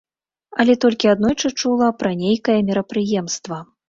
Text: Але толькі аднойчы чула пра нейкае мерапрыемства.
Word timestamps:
Але 0.61 0.73
толькі 0.85 1.11
аднойчы 1.11 1.51
чула 1.63 1.89
пра 1.99 2.11
нейкае 2.23 2.57
мерапрыемства. 2.71 3.61